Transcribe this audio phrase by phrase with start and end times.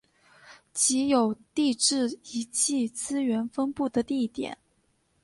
[0.73, 4.57] 即有地质遗迹资源分布的地点。